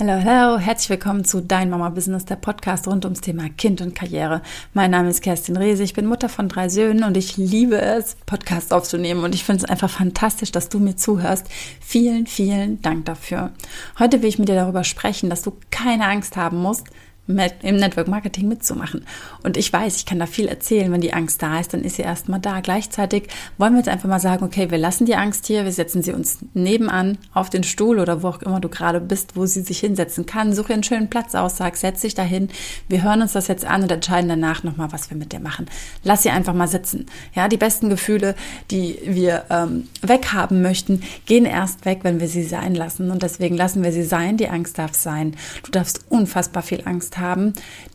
Hallo, 0.00 0.12
hallo, 0.12 0.58
herzlich 0.58 0.90
willkommen 0.90 1.24
zu 1.24 1.40
Dein 1.40 1.70
Mama 1.70 1.88
Business, 1.88 2.24
der 2.24 2.36
Podcast 2.36 2.86
rund 2.86 3.04
ums 3.04 3.20
Thema 3.20 3.48
Kind 3.48 3.80
und 3.80 3.96
Karriere. 3.96 4.42
Mein 4.72 4.92
Name 4.92 5.08
ist 5.08 5.22
Kerstin 5.22 5.56
Rehse, 5.56 5.82
ich 5.82 5.92
bin 5.92 6.06
Mutter 6.06 6.28
von 6.28 6.48
drei 6.48 6.68
Söhnen 6.68 7.02
und 7.02 7.16
ich 7.16 7.36
liebe 7.36 7.80
es, 7.80 8.14
Podcasts 8.24 8.70
aufzunehmen 8.70 9.24
und 9.24 9.34
ich 9.34 9.42
finde 9.42 9.64
es 9.64 9.68
einfach 9.68 9.90
fantastisch, 9.90 10.52
dass 10.52 10.68
du 10.68 10.78
mir 10.78 10.94
zuhörst. 10.94 11.46
Vielen, 11.80 12.28
vielen 12.28 12.80
Dank 12.80 13.06
dafür. 13.06 13.50
Heute 13.98 14.22
will 14.22 14.28
ich 14.28 14.38
mit 14.38 14.48
dir 14.48 14.54
darüber 14.54 14.84
sprechen, 14.84 15.30
dass 15.30 15.42
du 15.42 15.56
keine 15.72 16.04
Angst 16.06 16.36
haben 16.36 16.58
musst, 16.58 16.86
im 17.28 17.76
Network 17.76 18.08
Marketing 18.08 18.48
mitzumachen. 18.48 19.04
Und 19.42 19.58
ich 19.58 19.70
weiß, 19.70 19.96
ich 19.96 20.06
kann 20.06 20.18
da 20.18 20.26
viel 20.26 20.48
erzählen. 20.48 20.90
Wenn 20.90 21.02
die 21.02 21.12
Angst 21.12 21.42
da 21.42 21.60
ist, 21.60 21.74
dann 21.74 21.82
ist 21.82 21.96
sie 21.96 22.02
erstmal 22.02 22.40
da. 22.40 22.60
Gleichzeitig 22.60 23.28
wollen 23.58 23.74
wir 23.74 23.78
jetzt 23.78 23.90
einfach 23.90 24.08
mal 24.08 24.18
sagen, 24.18 24.44
okay, 24.44 24.70
wir 24.70 24.78
lassen 24.78 25.04
die 25.04 25.14
Angst 25.14 25.46
hier, 25.46 25.64
wir 25.64 25.72
setzen 25.72 26.02
sie 26.02 26.12
uns 26.12 26.38
nebenan 26.54 27.18
auf 27.34 27.50
den 27.50 27.64
Stuhl 27.64 27.98
oder 27.98 28.22
wo 28.22 28.28
auch 28.28 28.42
immer 28.42 28.60
du 28.60 28.70
gerade 28.70 29.00
bist, 29.00 29.36
wo 29.36 29.44
sie 29.44 29.60
sich 29.60 29.80
hinsetzen 29.80 30.24
kann. 30.24 30.54
Suche 30.54 30.72
einen 30.72 30.82
schönen 30.82 31.10
Platz 31.10 31.34
aus, 31.34 31.58
sag, 31.58 31.76
setz 31.76 32.00
dich 32.00 32.14
dahin. 32.14 32.48
Wir 32.88 33.02
hören 33.02 33.20
uns 33.20 33.34
das 33.34 33.46
jetzt 33.48 33.66
an 33.66 33.82
und 33.82 33.92
entscheiden 33.92 34.30
danach 34.30 34.62
nochmal, 34.64 34.90
was 34.92 35.10
wir 35.10 35.16
mit 35.16 35.32
dir 35.32 35.40
machen. 35.40 35.66
Lass 36.04 36.22
sie 36.22 36.30
einfach 36.30 36.54
mal 36.54 36.68
sitzen. 36.68 37.06
Ja, 37.34 37.48
die 37.48 37.58
besten 37.58 37.90
Gefühle, 37.90 38.34
die 38.70 38.98
wir 39.04 39.44
ähm, 39.50 39.86
weghaben 40.00 40.62
möchten, 40.62 41.02
gehen 41.26 41.44
erst 41.44 41.84
weg, 41.84 42.00
wenn 42.02 42.20
wir 42.20 42.28
sie 42.28 42.44
sein 42.44 42.74
lassen. 42.74 43.10
Und 43.10 43.22
deswegen 43.22 43.56
lassen 43.56 43.84
wir 43.84 43.92
sie 43.92 44.02
sein. 44.02 44.38
Die 44.38 44.48
Angst 44.48 44.78
darf 44.78 44.94
sein. 44.94 45.36
Du 45.62 45.70
darfst 45.70 46.06
unfassbar 46.08 46.62
viel 46.62 46.82
Angst 46.86 47.17
haben. 47.17 47.17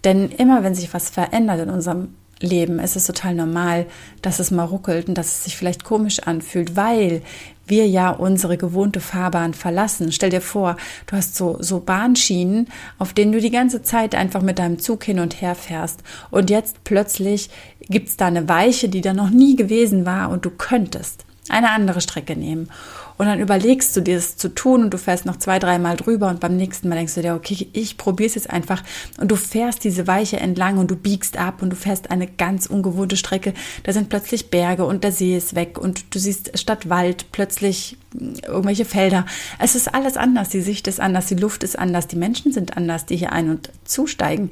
Denn 0.04 0.30
immer 0.30 0.64
wenn 0.64 0.76
sich 0.76 0.94
was 0.94 1.10
verändert 1.10 1.60
in 1.62 1.70
unserem 1.70 2.16
Leben, 2.40 2.80
ist 2.80 2.96
es 2.96 3.06
total 3.06 3.36
normal, 3.36 3.86
dass 4.22 4.40
es 4.40 4.52
mal 4.52 4.66
ruckelt 4.66 5.08
und 5.08 5.18
dass 5.18 5.28
es 5.28 5.44
sich 5.46 5.58
vielleicht 5.58 5.84
komisch 5.84 6.20
anfühlt, 6.20 6.76
weil 6.76 7.22
wir 7.66 7.88
ja 7.88 8.10
unsere 8.10 8.58
gewohnte 8.58 9.00
Fahrbahn 9.00 9.54
verlassen. 9.54 10.12
Stell 10.12 10.30
dir 10.30 10.42
vor, 10.42 10.76
du 11.08 11.16
hast 11.16 11.36
so, 11.36 11.58
so 11.62 11.80
Bahnschienen, 11.80 12.68
auf 13.00 13.14
denen 13.14 13.32
du 13.32 13.40
die 13.40 13.52
ganze 13.52 13.82
Zeit 13.82 14.16
einfach 14.16 14.42
mit 14.42 14.60
deinem 14.60 14.80
Zug 14.80 15.04
hin 15.04 15.20
und 15.20 15.42
her 15.42 15.56
fährst. 15.56 16.04
Und 16.30 16.50
jetzt 16.50 16.84
plötzlich 16.84 17.50
gibt 17.90 18.10
es 18.10 18.18
da 18.18 18.28
eine 18.28 18.50
Weiche, 18.50 18.90
die 18.90 19.02
da 19.02 19.14
noch 19.14 19.30
nie 19.30 19.56
gewesen 19.56 20.06
war 20.06 20.30
und 20.30 20.44
du 20.46 20.50
könntest 20.50 21.26
eine 21.50 21.72
andere 21.72 22.02
Strecke 22.02 22.36
nehmen. 22.36 22.70
Und 23.18 23.28
dann 23.28 23.40
überlegst 23.40 23.96
du 23.96 24.02
dir 24.02 24.16
das 24.16 24.38
zu 24.38 24.50
tun 24.50 24.84
und 24.84 24.94
du 24.94 24.98
fährst 24.98 25.26
noch 25.26 25.38
zwei, 25.38 25.60
dreimal 25.60 25.96
drüber 25.98 26.30
und 26.30 26.40
beim 26.40 26.58
nächsten 26.58 26.90
Mal 26.90 26.96
denkst 26.96 27.16
du 27.16 27.22
dir, 27.22 27.36
okay, 27.36 27.70
ich 27.74 27.98
probiere 27.98 28.28
es 28.28 28.36
jetzt 28.36 28.50
einfach 28.50 28.84
und 29.20 29.30
du 29.30 29.36
fährst 29.36 29.84
diese 29.84 30.08
Weiche 30.08 30.40
entlang 30.40 30.78
und 30.78 30.90
du 30.90 30.96
biegst 30.96 31.38
ab 31.38 31.62
und 31.62 31.70
du 31.70 31.76
fährst 31.76 32.12
eine 32.12 32.28
ganz 32.28 32.66
ungewohnte 32.66 33.18
Strecke. 33.18 33.54
Da 33.84 33.94
sind 33.94 34.10
plötzlich 34.10 34.50
Berge 34.50 34.86
und 34.86 35.04
der 35.04 35.12
See 35.12 35.38
ist 35.38 35.56
weg 35.56 35.78
und 35.78 36.16
du 36.16 36.20
siehst 36.20 36.58
statt 36.58 36.90
Wald 36.90 37.32
plötzlich 37.32 37.98
irgendwelche 38.14 38.86
Felder. 38.86 39.26
Es 39.60 39.76
ist 39.76 39.94
alles 39.94 40.18
anders, 40.18 40.50
die 40.50 40.62
Sicht 40.62 40.88
ist 40.88 41.00
anders, 41.00 41.28
die 41.28 41.36
Luft 41.36 41.64
ist 41.64 41.78
anders, 41.78 42.08
die 42.08 42.16
Menschen 42.16 42.52
sind 42.52 42.78
anders, 42.78 43.06
die 43.06 43.18
hier 43.18 43.32
ein- 43.32 43.50
und 43.50 43.70
zusteigen. 43.86 44.52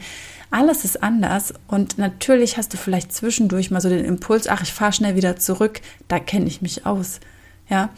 Alles 0.50 0.84
ist 0.84 1.02
anders 1.02 1.54
und 1.68 1.98
natürlich 1.98 2.58
hast 2.58 2.74
du 2.74 2.78
vielleicht 2.78 3.14
zwischendurch 3.14 3.72
mal 3.72 3.80
so 3.80 3.90
den 3.90 4.04
Impuls, 4.04 4.48
ach, 4.48 4.62
ich 4.62 4.74
fahre 4.74 4.92
schnell 4.92 5.16
wieder 5.16 5.38
zurück, 5.38 5.80
da 6.10 6.20
kenne 6.20 6.48
ich 6.48 6.62
mich 6.62 6.86
aus. 6.86 7.22
Ja, 7.70 7.90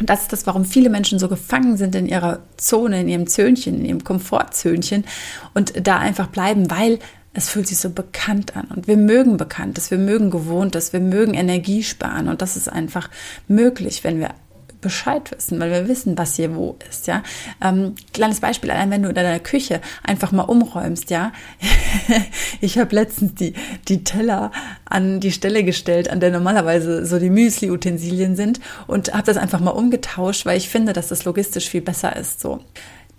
und 0.00 0.08
das 0.08 0.22
ist 0.22 0.32
das, 0.32 0.46
warum 0.46 0.64
viele 0.64 0.90
Menschen 0.90 1.18
so 1.18 1.28
gefangen 1.28 1.76
sind 1.76 1.94
in 1.94 2.06
ihrer 2.06 2.40
Zone, 2.56 3.00
in 3.00 3.08
ihrem 3.08 3.26
Zöhnchen, 3.26 3.78
in 3.78 3.84
ihrem 3.84 4.04
Komfortzöhnchen 4.04 5.04
und 5.54 5.86
da 5.86 5.98
einfach 5.98 6.28
bleiben, 6.28 6.70
weil 6.70 6.98
es 7.34 7.48
fühlt 7.48 7.68
sich 7.68 7.78
so 7.78 7.90
bekannt 7.90 8.56
an. 8.56 8.66
Und 8.74 8.88
wir 8.88 8.96
mögen 8.96 9.36
Bekanntes, 9.36 9.90
wir 9.90 9.98
mögen 9.98 10.30
Gewohntes, 10.30 10.92
wir 10.92 11.00
mögen 11.00 11.34
Energie 11.34 11.82
sparen. 11.82 12.28
Und 12.28 12.42
das 12.42 12.56
ist 12.56 12.68
einfach 12.68 13.10
möglich, 13.46 14.02
wenn 14.02 14.18
wir 14.18 14.30
Bescheid 14.80 15.30
wissen, 15.32 15.58
weil 15.58 15.70
wir 15.70 15.88
wissen, 15.88 16.16
was 16.16 16.36
hier 16.36 16.54
wo 16.54 16.76
ist, 16.88 17.06
ja. 17.06 17.22
Ähm, 17.62 17.94
kleines 18.12 18.40
Beispiel, 18.40 18.70
allein 18.70 18.90
wenn 18.90 19.02
du 19.02 19.08
in 19.08 19.14
deiner 19.14 19.40
Küche 19.40 19.80
einfach 20.02 20.32
mal 20.32 20.42
umräumst, 20.42 21.10
ja. 21.10 21.32
ich 22.60 22.78
habe 22.78 22.94
letztens 22.94 23.34
die, 23.34 23.54
die 23.88 24.04
Teller 24.04 24.52
an 24.84 25.20
die 25.20 25.32
Stelle 25.32 25.64
gestellt, 25.64 26.10
an 26.10 26.20
der 26.20 26.30
normalerweise 26.30 27.04
so 27.06 27.18
die 27.18 27.30
Müsli-Utensilien 27.30 28.36
sind 28.36 28.60
und 28.86 29.12
habe 29.12 29.24
das 29.24 29.36
einfach 29.36 29.60
mal 29.60 29.70
umgetauscht, 29.70 30.46
weil 30.46 30.56
ich 30.56 30.68
finde, 30.68 30.92
dass 30.92 31.08
das 31.08 31.24
logistisch 31.24 31.68
viel 31.68 31.82
besser 31.82 32.14
ist, 32.16 32.40
so. 32.40 32.60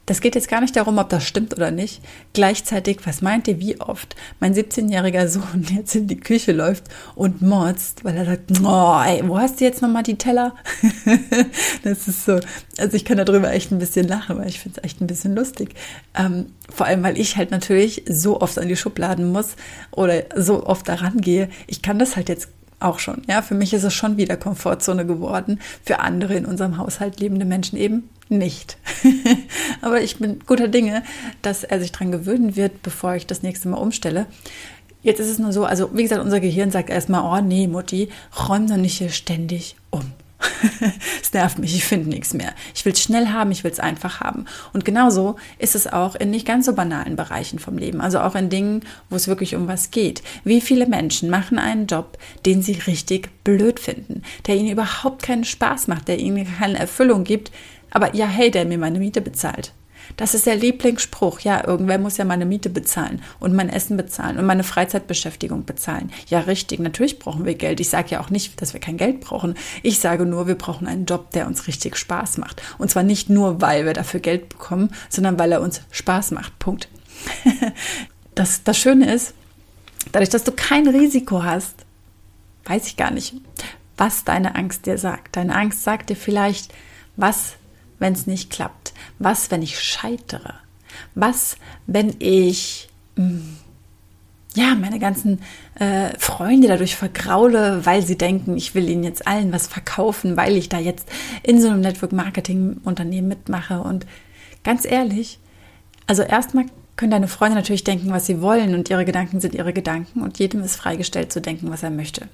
Das 0.09 0.21
geht 0.21 0.33
jetzt 0.33 0.47
gar 0.47 0.59
nicht 0.59 0.75
darum, 0.75 0.97
ob 0.97 1.09
das 1.09 1.23
stimmt 1.23 1.53
oder 1.53 1.69
nicht. 1.69 2.01
Gleichzeitig, 2.33 3.05
was 3.05 3.21
meint 3.21 3.47
ihr, 3.47 3.59
wie 3.59 3.79
oft 3.79 4.15
mein 4.39 4.55
17-jähriger 4.55 5.27
Sohn 5.27 5.67
jetzt 5.69 5.93
in 5.93 6.07
die 6.07 6.19
Küche 6.19 6.51
läuft 6.51 6.85
und 7.13 7.43
motzt, 7.43 8.03
weil 8.03 8.17
er 8.17 8.25
sagt, 8.25 8.59
oh, 8.63 8.99
ey, 9.05 9.21
wo 9.27 9.37
hast 9.37 9.59
du 9.59 9.65
jetzt 9.65 9.83
nochmal 9.83 10.01
die 10.01 10.17
Teller? 10.17 10.55
das 11.83 12.07
ist 12.07 12.25
so, 12.25 12.39
also 12.79 12.95
ich 12.97 13.05
kann 13.05 13.17
darüber 13.17 13.51
echt 13.51 13.71
ein 13.71 13.77
bisschen 13.77 14.07
lachen, 14.07 14.39
weil 14.39 14.47
ich 14.47 14.59
finde 14.59 14.79
es 14.79 14.83
echt 14.83 14.99
ein 14.99 15.05
bisschen 15.05 15.35
lustig. 15.35 15.75
Ähm, 16.15 16.47
vor 16.73 16.87
allem, 16.87 17.03
weil 17.03 17.19
ich 17.19 17.37
halt 17.37 17.51
natürlich 17.51 18.03
so 18.09 18.41
oft 18.41 18.57
an 18.57 18.67
die 18.67 18.77
Schubladen 18.77 19.31
muss 19.31 19.57
oder 19.91 20.23
so 20.35 20.65
oft 20.65 20.89
daran 20.89 21.21
gehe. 21.21 21.49
Ich 21.67 21.83
kann 21.83 21.99
das 21.99 22.15
halt 22.15 22.29
jetzt 22.29 22.47
auch 22.79 22.97
schon. 22.97 23.21
Ja, 23.27 23.43
für 23.43 23.53
mich 23.53 23.75
ist 23.75 23.83
es 23.83 23.93
schon 23.93 24.17
wieder 24.17 24.37
Komfortzone 24.37 25.05
geworden. 25.05 25.59
Für 25.85 25.99
andere 25.99 26.33
in 26.33 26.47
unserem 26.47 26.77
Haushalt 26.77 27.19
lebende 27.19 27.45
Menschen 27.45 27.77
eben 27.77 28.09
nicht. 28.29 28.77
Aber 29.81 30.01
ich 30.01 30.17
bin 30.17 30.39
guter 30.45 30.67
Dinge, 30.67 31.03
dass 31.41 31.63
er 31.63 31.79
sich 31.79 31.91
daran 31.91 32.11
gewöhnen 32.11 32.55
wird, 32.55 32.81
bevor 32.81 33.15
ich 33.15 33.27
das 33.27 33.43
nächste 33.43 33.67
Mal 33.69 33.77
umstelle. 33.77 34.27
Jetzt 35.01 35.19
ist 35.19 35.29
es 35.29 35.39
nur 35.39 35.53
so, 35.53 35.65
also 35.65 35.89
wie 35.93 36.03
gesagt, 36.03 36.21
unser 36.21 36.39
Gehirn 36.39 36.71
sagt 36.71 36.89
erstmal, 36.89 37.23
oh 37.23 37.43
nee, 37.43 37.67
Mutti, 37.67 38.09
räum 38.47 38.67
doch 38.67 38.77
nicht 38.77 38.97
hier 38.97 39.09
ständig 39.09 39.75
um. 39.89 40.11
es 41.21 41.33
nervt 41.33 41.59
mich, 41.59 41.75
ich 41.75 41.83
finde 41.83 42.09
nichts 42.09 42.33
mehr. 42.33 42.53
Ich 42.73 42.85
will 42.85 42.93
es 42.93 43.01
schnell 43.01 43.27
haben, 43.27 43.51
ich 43.51 43.63
will 43.63 43.71
es 43.71 43.79
einfach 43.79 44.21
haben. 44.21 44.45
Und 44.73 44.85
genauso 44.85 45.35
ist 45.57 45.75
es 45.75 45.87
auch 45.87 46.15
in 46.15 46.31
nicht 46.31 46.47
ganz 46.47 46.65
so 46.65 46.73
banalen 46.73 47.15
Bereichen 47.15 47.59
vom 47.59 47.77
Leben, 47.77 48.01
also 48.01 48.19
auch 48.19 48.35
in 48.35 48.49
Dingen, 48.49 48.81
wo 49.09 49.15
es 49.15 49.27
wirklich 49.27 49.55
um 49.55 49.67
was 49.67 49.91
geht. 49.91 50.21
Wie 50.43 50.61
viele 50.61 50.85
Menschen 50.85 51.29
machen 51.29 51.59
einen 51.59 51.87
Job, 51.87 52.17
den 52.45 52.61
sie 52.61 52.73
richtig 52.73 53.29
blöd 53.43 53.79
finden, 53.79 54.23
der 54.47 54.55
ihnen 54.55 54.71
überhaupt 54.71 55.23
keinen 55.23 55.45
Spaß 55.45 55.87
macht, 55.87 56.07
der 56.07 56.19
ihnen 56.19 56.47
keine 56.57 56.79
Erfüllung 56.79 57.23
gibt, 57.23 57.51
aber 57.91 58.15
ja, 58.15 58.27
hey, 58.27 58.51
der 58.51 58.65
mir 58.65 58.77
meine 58.77 58.99
Miete 58.99 59.21
bezahlt. 59.21 59.73
Das 60.17 60.33
ist 60.33 60.45
der 60.45 60.55
Lieblingsspruch. 60.55 61.41
Ja, 61.41 61.65
irgendwer 61.65 61.97
muss 61.97 62.17
ja 62.17 62.25
meine 62.25 62.45
Miete 62.45 62.69
bezahlen 62.69 63.21
und 63.39 63.53
mein 63.53 63.69
Essen 63.69 63.97
bezahlen 63.97 64.37
und 64.37 64.45
meine 64.45 64.63
Freizeitbeschäftigung 64.63 65.65
bezahlen. 65.65 66.11
Ja, 66.27 66.41
richtig. 66.41 66.79
Natürlich 66.79 67.19
brauchen 67.19 67.45
wir 67.45 67.55
Geld. 67.55 67.79
Ich 67.79 67.89
sage 67.89 68.09
ja 68.09 68.21
auch 68.21 68.29
nicht, 68.29 68.61
dass 68.61 68.73
wir 68.73 68.79
kein 68.79 68.97
Geld 68.97 69.21
brauchen. 69.21 69.55
Ich 69.83 69.99
sage 69.99 70.25
nur, 70.25 70.47
wir 70.47 70.55
brauchen 70.55 70.87
einen 70.87 71.05
Job, 71.05 71.31
der 71.31 71.47
uns 71.47 71.67
richtig 71.67 71.97
Spaß 71.97 72.37
macht. 72.37 72.61
Und 72.77 72.89
zwar 72.89 73.03
nicht 73.03 73.29
nur, 73.29 73.61
weil 73.61 73.85
wir 73.85 73.93
dafür 73.93 74.19
Geld 74.19 74.49
bekommen, 74.49 74.91
sondern 75.09 75.37
weil 75.37 75.51
er 75.51 75.61
uns 75.61 75.81
Spaß 75.91 76.31
macht. 76.31 76.57
Punkt. 76.59 76.89
das, 78.35 78.63
das 78.63 78.77
Schöne 78.77 79.13
ist, 79.13 79.33
dadurch, 80.11 80.29
dass 80.29 80.43
du 80.43 80.51
kein 80.51 80.87
Risiko 80.87 81.43
hast, 81.43 81.85
weiß 82.65 82.87
ich 82.87 82.97
gar 82.97 83.11
nicht, 83.11 83.35
was 83.97 84.23
deine 84.23 84.55
Angst 84.55 84.85
dir 84.85 84.97
sagt. 84.97 85.35
Deine 85.35 85.55
Angst 85.55 85.83
sagt 85.83 86.09
dir 86.09 86.15
vielleicht, 86.15 86.73
was 87.15 87.53
wenn 87.99 88.13
es 88.13 88.27
nicht 88.27 88.49
klappt? 88.49 88.93
Was, 89.19 89.51
wenn 89.51 89.61
ich 89.61 89.79
scheitere? 89.79 90.55
Was, 91.15 91.57
wenn 91.85 92.15
ich 92.19 92.89
hm, 93.15 93.57
ja 94.55 94.75
meine 94.75 94.99
ganzen 94.99 95.41
äh, 95.75 96.09
Freunde 96.17 96.67
dadurch 96.67 96.95
vergraule, 96.95 97.85
weil 97.85 98.01
sie 98.05 98.17
denken, 98.17 98.57
ich 98.57 98.73
will 98.75 98.89
ihnen 98.89 99.03
jetzt 99.03 99.27
allen 99.27 99.51
was 99.51 99.67
verkaufen, 99.67 100.37
weil 100.37 100.57
ich 100.57 100.69
da 100.69 100.79
jetzt 100.79 101.07
in 101.43 101.61
so 101.61 101.69
einem 101.69 101.81
Network 101.81 102.11
Marketing 102.11 102.77
Unternehmen 102.83 103.27
mitmache 103.27 103.81
und 103.81 104.05
ganz 104.63 104.85
ehrlich, 104.85 105.39
also 106.07 106.23
erstmal 106.23 106.65
können 106.95 107.11
deine 107.11 107.27
Freunde 107.27 107.55
natürlich 107.55 107.85
denken, 107.85 108.11
was 108.11 108.25
sie 108.25 108.41
wollen 108.41 108.75
und 108.75 108.89
ihre 108.89 109.05
Gedanken 109.05 109.39
sind 109.39 109.55
ihre 109.55 109.71
Gedanken 109.71 110.21
und 110.21 110.39
jedem 110.39 110.63
ist 110.63 110.75
freigestellt 110.75 111.31
zu 111.31 111.39
denken, 111.39 111.69
was 111.71 111.83
er 111.83 111.91
möchte 111.91 112.27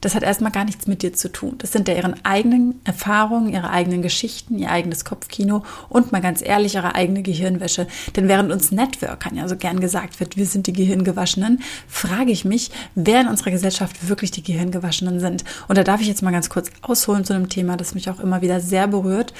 das 0.00 0.14
hat 0.14 0.22
erstmal 0.22 0.52
gar 0.52 0.64
nichts 0.64 0.86
mit 0.86 1.02
dir 1.02 1.12
zu 1.12 1.30
tun. 1.30 1.56
Das 1.58 1.72
sind 1.72 1.88
ja 1.88 1.94
ihre 1.94 2.14
eigenen 2.22 2.80
Erfahrungen, 2.84 3.52
ihre 3.52 3.70
eigenen 3.70 4.02
Geschichten, 4.02 4.58
ihr 4.58 4.70
eigenes 4.70 5.04
Kopfkino 5.04 5.64
und 5.88 6.12
mal 6.12 6.20
ganz 6.20 6.40
ehrlich, 6.42 6.76
ihre 6.76 6.94
eigene 6.94 7.22
Gehirnwäsche. 7.22 7.88
Denn 8.14 8.28
während 8.28 8.52
uns 8.52 8.70
Networkern 8.70 9.34
ja 9.34 9.48
so 9.48 9.56
gern 9.56 9.80
gesagt 9.80 10.20
wird, 10.20 10.36
wir 10.36 10.46
sind 10.46 10.66
die 10.68 10.72
Gehirngewaschenen, 10.72 11.62
frage 11.88 12.30
ich 12.30 12.44
mich, 12.44 12.70
wer 12.94 13.22
in 13.22 13.28
unserer 13.28 13.50
Gesellschaft 13.50 14.08
wirklich 14.08 14.30
die 14.30 14.42
Gehirngewaschenen 14.42 15.18
sind. 15.18 15.44
Und 15.66 15.76
da 15.76 15.84
darf 15.84 16.00
ich 16.00 16.06
jetzt 16.06 16.22
mal 16.22 16.30
ganz 16.30 16.48
kurz 16.48 16.70
ausholen 16.82 17.24
zu 17.24 17.34
einem 17.34 17.48
Thema, 17.48 17.76
das 17.76 17.94
mich 17.94 18.08
auch 18.08 18.20
immer 18.20 18.40
wieder 18.40 18.60
sehr 18.60 18.86
berührt. 18.86 19.32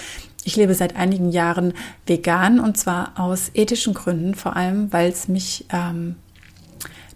Ich 0.45 0.57
lebe 0.57 0.75
seit 0.75 0.97
einigen 0.97 1.31
Jahren 1.31 1.75
vegan 2.07 2.59
und 2.59 2.77
zwar 2.77 3.13
aus 3.17 3.51
ethischen 3.55 3.95
Gründen, 3.95 4.35
vor 4.35 4.57
allem 4.57 4.93
weil 4.93 5.11
es 5.11 5.29
mich 5.29 5.67
ähm, 5.73 6.17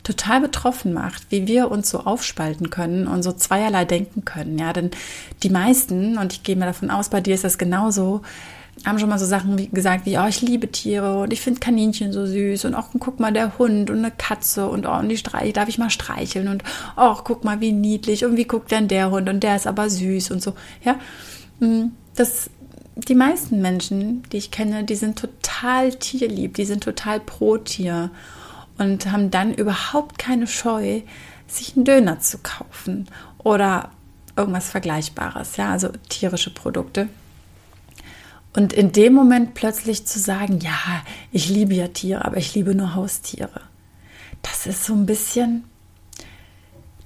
total 0.03 0.41
betroffen 0.41 0.93
macht, 0.93 1.27
wie 1.31 1.47
wir 1.47 1.71
uns 1.71 1.91
so 1.91 2.01
aufspalten 2.01 2.71
können 2.71 3.07
und 3.07 3.23
so 3.23 3.33
zweierlei 3.33 3.85
denken 3.85 4.25
können. 4.25 4.59
Ja, 4.59 4.73
denn 4.73 4.91
die 5.43 5.51
meisten, 5.51 6.19
und 6.19 6.33
ich 6.33 6.43
gehe 6.43 6.57
mir 6.57 6.67
davon 6.67 6.91
aus, 6.91 7.09
bei 7.09 7.21
dir 7.21 7.35
ist 7.35 7.45
das 7.45 7.59
genauso, 7.59 8.23
haben 8.85 8.99
schon 8.99 9.09
mal 9.09 9.19
so 9.19 9.27
Sachen 9.27 9.59
wie, 9.59 9.69
gesagt 9.69 10.07
wie, 10.07 10.19
oh, 10.19 10.27
ich 10.27 10.41
liebe 10.41 10.71
Tiere 10.71 11.21
und 11.21 11.33
ich 11.33 11.41
finde 11.41 11.61
Kaninchen 11.61 12.13
so 12.13 12.27
süß 12.27 12.65
und 12.65 12.75
auch, 12.75 12.89
guck 12.99 13.21
mal, 13.21 13.33
der 13.33 13.59
Hund 13.59 13.91
und 13.91 13.99
eine 13.99 14.11
Katze 14.11 14.69
und 14.69 14.87
oh, 14.87 14.99
und 14.99 15.09
die 15.09 15.17
Streich, 15.17 15.53
darf 15.53 15.69
ich 15.69 15.79
mal 15.79 15.91
streicheln 15.91 16.49
und 16.49 16.65
oh, 16.97 17.15
guck 17.23 17.45
mal, 17.45 17.61
wie 17.61 17.73
niedlich 17.73 18.25
und 18.25 18.37
wie 18.37 18.45
guckt 18.45 18.73
denn 18.73 18.89
der 18.89 19.11
Hund 19.11 19.29
und 19.29 19.41
der 19.41 19.57
ist 19.57 19.67
aber 19.67 19.89
süß 19.89 20.31
und 20.33 20.43
so, 20.43 20.55
ja. 20.85 20.97
Mm, 21.61 21.93
das 22.17 22.51
die 22.95 23.15
meisten 23.15 23.63
Menschen, 23.63 24.23
die 24.33 24.37
ich 24.37 24.51
kenne, 24.51 24.85
die 24.85 24.97
sind 24.97 25.19
total 25.19 25.95
tierlieb, 25.95 26.55
die 26.55 26.67
sind 26.67 26.85
total 26.85 27.21
pro 27.21 27.57
Tier 27.57 28.11
und 28.79 29.11
haben 29.11 29.31
dann 29.31 29.55
überhaupt 29.55 30.19
keine 30.19 30.47
Scheu, 30.47 31.03
sich 31.47 31.77
einen 31.77 31.85
Döner 31.85 32.21
zu 32.21 32.39
kaufen 32.39 33.09
oder 33.39 33.91
irgendwas 34.37 34.71
Vergleichbares, 34.71 35.57
ja, 35.57 35.71
also 35.71 35.91
tierische 36.09 36.53
Produkte. 36.53 37.09
Und 38.55 38.73
in 38.73 38.93
dem 38.93 39.15
Moment 39.15 39.55
plötzlich 39.55 40.07
zu 40.07 40.19
sagen, 40.19 40.59
ja, 40.61 41.03
ich 41.31 41.49
liebe 41.49 41.75
ja 41.75 41.89
Tiere, 41.89 42.25
aber 42.25 42.37
ich 42.37 42.55
liebe 42.55 42.75
nur 42.75 42.95
Haustiere. 42.95 43.61
Das 44.43 44.67
ist 44.67 44.85
so 44.85 44.93
ein 44.95 45.07
bisschen, 45.07 45.65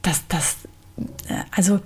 das, 0.03 0.23
das, 0.29 0.57
äh, 1.29 1.43
also 1.53 1.81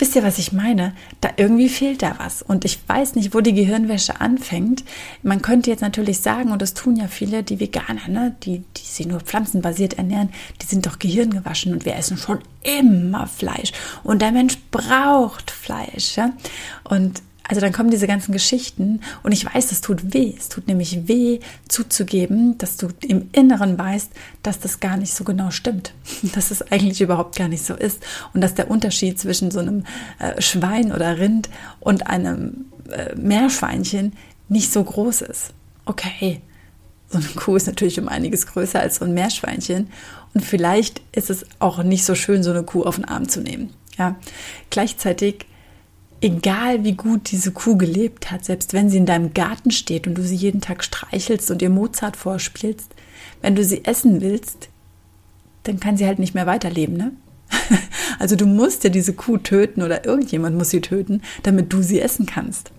Wisst 0.00 0.16
ihr, 0.16 0.22
was 0.22 0.38
ich 0.38 0.52
meine? 0.52 0.94
Da 1.20 1.28
irgendwie 1.36 1.68
fehlt 1.68 2.00
da 2.00 2.14
was. 2.16 2.40
Und 2.40 2.64
ich 2.64 2.78
weiß 2.86 3.16
nicht, 3.16 3.34
wo 3.34 3.42
die 3.42 3.52
Gehirnwäsche 3.52 4.18
anfängt. 4.18 4.82
Man 5.22 5.42
könnte 5.42 5.68
jetzt 5.68 5.82
natürlich 5.82 6.20
sagen, 6.20 6.52
und 6.52 6.62
das 6.62 6.72
tun 6.72 6.96
ja 6.96 7.06
viele, 7.06 7.42
die 7.42 7.60
Veganer, 7.60 8.08
ne? 8.08 8.34
die, 8.42 8.64
die 8.78 8.82
sich 8.82 9.06
nur 9.06 9.20
pflanzenbasiert 9.20 9.98
ernähren, 9.98 10.30
die 10.62 10.64
sind 10.64 10.86
doch 10.86 10.98
gehirngewaschen 10.98 11.74
und 11.74 11.84
wir 11.84 11.96
essen 11.96 12.16
schon 12.16 12.38
immer 12.62 13.26
Fleisch. 13.26 13.72
Und 14.02 14.22
der 14.22 14.32
Mensch 14.32 14.56
braucht 14.70 15.50
Fleisch. 15.50 16.16
Ja? 16.16 16.32
Und 16.84 17.20
also 17.50 17.60
dann 17.60 17.72
kommen 17.72 17.90
diese 17.90 18.06
ganzen 18.06 18.30
Geschichten 18.30 19.00
und 19.24 19.32
ich 19.32 19.44
weiß, 19.44 19.72
es 19.72 19.80
tut 19.80 20.14
weh. 20.14 20.32
Es 20.38 20.48
tut 20.48 20.68
nämlich 20.68 21.08
weh 21.08 21.40
zuzugeben, 21.66 22.56
dass 22.58 22.76
du 22.76 22.90
im 23.00 23.28
Inneren 23.32 23.76
weißt, 23.76 24.12
dass 24.44 24.60
das 24.60 24.78
gar 24.78 24.96
nicht 24.96 25.12
so 25.12 25.24
genau 25.24 25.50
stimmt, 25.50 25.92
dass 26.32 26.52
es 26.52 26.62
eigentlich 26.70 27.00
überhaupt 27.00 27.34
gar 27.34 27.48
nicht 27.48 27.64
so 27.66 27.74
ist 27.74 28.04
und 28.34 28.40
dass 28.40 28.54
der 28.54 28.70
Unterschied 28.70 29.18
zwischen 29.18 29.50
so 29.50 29.58
einem 29.58 29.82
äh, 30.20 30.40
Schwein 30.40 30.92
oder 30.92 31.18
Rind 31.18 31.50
und 31.80 32.06
einem 32.06 32.66
äh, 32.88 33.16
Meerschweinchen 33.16 34.12
nicht 34.48 34.72
so 34.72 34.84
groß 34.84 35.22
ist. 35.22 35.52
Okay, 35.86 36.42
so 37.08 37.18
eine 37.18 37.26
Kuh 37.34 37.56
ist 37.56 37.66
natürlich 37.66 37.98
um 37.98 38.06
einiges 38.06 38.46
größer 38.46 38.78
als 38.78 38.96
so 38.96 39.04
ein 39.04 39.12
Meerschweinchen 39.12 39.88
und 40.34 40.44
vielleicht 40.44 41.02
ist 41.10 41.30
es 41.30 41.44
auch 41.58 41.82
nicht 41.82 42.04
so 42.04 42.14
schön, 42.14 42.44
so 42.44 42.50
eine 42.50 42.62
Kuh 42.62 42.84
auf 42.84 42.94
den 42.94 43.06
Arm 43.06 43.28
zu 43.28 43.40
nehmen. 43.40 43.70
Ja, 43.98 44.14
gleichzeitig 44.70 45.46
egal 46.20 46.84
wie 46.84 46.94
gut 46.94 47.30
diese 47.30 47.52
Kuh 47.52 47.76
gelebt 47.76 48.30
hat, 48.30 48.44
selbst 48.44 48.72
wenn 48.72 48.90
sie 48.90 48.98
in 48.98 49.06
deinem 49.06 49.32
Garten 49.32 49.70
steht 49.70 50.06
und 50.06 50.14
du 50.14 50.22
sie 50.22 50.36
jeden 50.36 50.60
Tag 50.60 50.84
streichelst 50.84 51.50
und 51.50 51.62
ihr 51.62 51.70
Mozart 51.70 52.16
vorspielst, 52.16 52.94
wenn 53.42 53.56
du 53.56 53.64
sie 53.64 53.84
essen 53.84 54.20
willst, 54.20 54.68
dann 55.64 55.80
kann 55.80 55.96
sie 55.96 56.06
halt 56.06 56.18
nicht 56.18 56.34
mehr 56.34 56.46
weiterleben, 56.46 56.96
ne? 56.96 57.12
Also 58.18 58.36
du 58.36 58.46
musst 58.46 58.84
ja 58.84 58.90
diese 58.90 59.14
Kuh 59.14 59.38
töten 59.38 59.82
oder 59.82 60.04
irgendjemand 60.04 60.56
muss 60.56 60.70
sie 60.70 60.82
töten, 60.82 61.22
damit 61.42 61.72
du 61.72 61.82
sie 61.82 62.00
essen 62.00 62.26
kannst. 62.26 62.70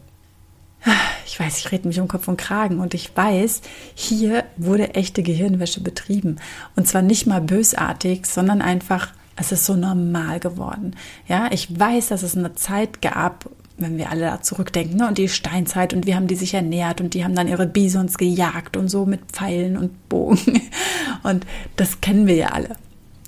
Ich 1.26 1.40
weiß, 1.40 1.60
ich 1.60 1.72
rede 1.72 1.88
mich 1.88 2.00
um 2.00 2.08
Kopf 2.08 2.28
und 2.28 2.38
Kragen 2.38 2.80
und 2.80 2.94
ich 2.94 3.16
weiß, 3.16 3.62
hier 3.96 4.44
wurde 4.58 4.94
echte 4.96 5.24
Gehirnwäsche 5.24 5.82
betrieben. 5.82 6.38
Und 6.76 6.88
zwar 6.88 7.02
nicht 7.02 7.26
mal 7.28 7.42
bösartig, 7.42 8.26
sondern 8.26 8.62
einfach 8.62 9.14
es 9.36 9.52
ist 9.52 9.66
so 9.66 9.76
normal 9.76 10.40
geworden. 10.40 10.96
Ja, 11.28 11.50
ich 11.52 11.80
weiß, 11.80 12.08
dass 12.08 12.24
es 12.24 12.38
eine 12.38 12.56
Zeit 12.56 13.02
gab, 13.02 13.50
wenn 13.78 13.98
wir 13.98 14.12
alle 14.12 14.22
da 14.22 14.42
zurückdenken, 14.42 14.98
ne, 14.98 15.08
und 15.08 15.18
die 15.18 15.30
Steinzeit 15.30 15.94
und 15.94 16.06
wir 16.06 16.16
haben 16.16 16.28
die 16.28 16.36
sich 16.36 16.54
ernährt 16.54 17.02
und 17.02 17.14
die 17.14 17.24
haben 17.24 17.36
dann 17.36 17.48
ihre 17.48 17.66
Bisons 17.66 18.18
gejagt 18.18 18.78
und 18.78 18.90
so 18.90 19.06
mit 19.06 19.22
Pfeilen 19.32 19.78
und 19.78 20.10
Bogen. 20.10 20.62
Und 21.24 21.46
das 21.76 22.02
kennen 22.02 22.26
wir 22.26 22.36
ja 22.36 22.48
alle. 22.48 22.78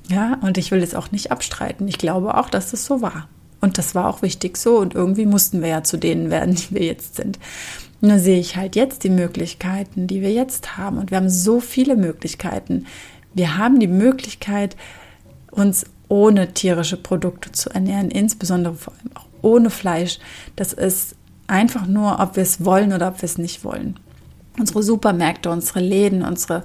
Ja, 0.10 0.40
und 0.42 0.58
ich 0.58 0.72
will 0.72 0.82
es 0.82 0.96
auch 0.96 1.12
nicht 1.12 1.32
abstreiten. 1.32 1.88
Ich 1.88 2.00
glaube 2.00 2.36
auch, 2.36 2.50
dass 2.50 2.72
das 2.72 2.86
so 2.86 3.02
war. 3.02 3.28
Und 3.62 3.78
das 3.78 3.94
war 3.94 4.10
auch 4.10 4.22
wichtig 4.22 4.58
so 4.58 4.80
und 4.80 4.96
irgendwie 4.96 5.26
mussten 5.26 5.62
wir 5.62 5.70
ja 5.70 5.84
zu 5.84 5.98
denen 5.98 6.32
werden, 6.32 6.56
die 6.70 6.76
wir 6.76 6.86
jetzt 6.86 7.16
sind. 7.16 7.40
Nur 8.02 8.20
sehe 8.20 8.40
ich 8.40 8.58
halt 8.58 8.76
jetzt 8.76 9.04
die 9.06 9.10
Möglichkeiten, 9.10 10.08
die 10.08 10.22
wir 10.22 10.32
jetzt 10.32 10.76
haben. 10.76 10.98
Und 10.98 11.12
wir 11.12 11.18
haben 11.18 11.30
so 11.30 11.62
viele 11.62 11.96
Möglichkeiten. 11.96 12.86
Wir 13.34 13.58
haben 13.58 13.80
die 13.80 13.88
Möglichkeit, 13.88 14.76
uns 15.52 15.86
ohne 16.14 16.54
tierische 16.54 16.98
Produkte 16.98 17.52
zu 17.52 17.72
ernähren, 17.72 18.12
insbesondere 18.12 18.76
vor 18.76 18.94
allem 18.94 19.18
auch 19.18 19.26
ohne 19.42 19.72
Fleisch. 19.72 20.20
Das 20.56 20.72
ist 20.72 21.16
einfach 21.48 21.88
nur, 21.88 22.20
ob 22.20 22.36
wir 22.36 22.44
es 22.44 22.64
wollen 22.64 22.94
oder 22.94 23.08
ob 23.08 23.24
wir 23.24 23.26
es 23.26 23.40
nicht 23.40 23.64
wollen. 23.64 24.00
Unsere 24.60 24.84
Supermärkte, 24.84 25.50
unsere 25.50 25.80
Läden, 25.80 26.22
unsere 26.22 26.64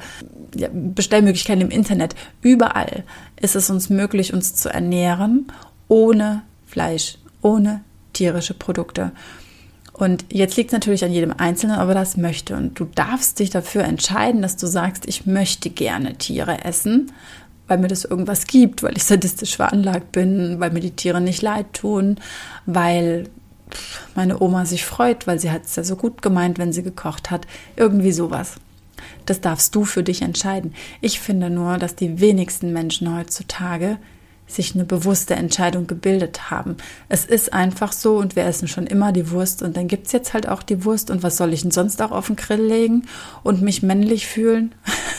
Bestellmöglichkeiten 0.71 1.63
im 1.63 1.71
Internet, 1.71 2.15
überall 2.43 3.05
ist 3.41 3.57
es 3.57 3.71
uns 3.71 3.89
möglich, 3.89 4.35
uns 4.35 4.55
zu 4.55 4.69
ernähren 4.69 5.47
ohne 5.89 6.43
Fleisch, 6.67 7.17
ohne 7.41 7.81
tierische 8.13 8.53
Produkte. 8.53 9.13
Und 9.95 10.27
jetzt 10.31 10.59
liegt 10.59 10.69
es 10.69 10.75
natürlich 10.75 11.07
an 11.07 11.13
jedem 11.13 11.33
Einzelnen, 11.39 11.81
ob 11.81 11.89
er 11.89 11.95
das 11.95 12.19
möchte. 12.19 12.55
Und 12.55 12.79
du 12.79 12.85
darfst 12.85 13.39
dich 13.39 13.49
dafür 13.49 13.85
entscheiden, 13.85 14.43
dass 14.43 14.59
du 14.59 14.67
sagst, 14.67 15.09
ich 15.09 15.25
möchte 15.25 15.71
gerne 15.71 16.17
Tiere 16.17 16.65
essen 16.65 17.11
weil 17.69 17.79
mir 17.79 17.89
das 17.89 18.05
irgendwas 18.05 18.47
gibt, 18.47 18.83
weil 18.83 18.97
ich 18.97 19.05
sadistisch 19.05 19.57
veranlagt 19.57 20.13
bin, 20.13 20.59
weil 20.59 20.71
mir 20.71 20.81
die 20.81 20.97
Tiere 20.97 21.21
nicht 21.21 21.43
leid 21.43 21.73
tun, 21.75 22.17
weil 22.67 23.29
meine 24.15 24.41
Oma 24.41 24.65
sich 24.65 24.85
freut, 24.85 25.27
weil 25.27 25.39
sie 25.39 25.51
hat 25.51 25.67
es 25.67 25.77
ja 25.77 25.85
so 25.85 25.97
gut 25.97 26.23
gemeint, 26.23 26.59
wenn 26.59 26.73
sie 26.73 26.83
gekocht 26.83 27.31
hat. 27.31 27.47
Irgendwie 27.77 28.13
sowas. 28.13 28.55
Das 29.27 29.41
darfst 29.41 29.75
du 29.75 29.85
für 29.85 30.03
dich 30.03 30.23
entscheiden. 30.23 30.75
Ich 31.01 31.21
finde 31.21 31.51
nur, 31.51 31.79
dass 31.79 31.95
die 31.95 32.21
wenigsten 32.21 32.73
Menschen 32.73 33.15
heutzutage 33.15 33.99
sich 34.49 34.75
eine 34.75 34.85
bewusste 34.85 35.37
Entscheidung 35.37 35.87
gebildet 35.87 36.51
haben. 36.51 36.77
Es 37.09 37.25
ist 37.25 37.53
einfach 37.53 37.93
so 37.93 38.17
und 38.17 38.35
wir 38.35 38.45
essen 38.45 38.67
schon 38.67 38.87
immer 38.87 39.13
die 39.13 39.31
Wurst 39.31 39.63
und 39.63 39.77
dann 39.77 39.87
gibt 39.87 40.07
es 40.07 40.13
jetzt 40.13 40.35
halt 40.35 40.49
auch 40.49 40.63
die 40.63 40.85
Wurst 40.85 41.11
und 41.11 41.23
was 41.23 41.37
soll 41.37 41.53
ich 41.53 41.63
denn 41.63 41.71
sonst 41.71 42.03
auch 42.03 42.11
auf 42.11 42.27
den 42.27 42.37
Grill 42.37 42.63
legen 42.63 43.03
und 43.43 43.63
mich 43.63 43.83
männlich 43.83 44.27
fühlen? 44.27 44.75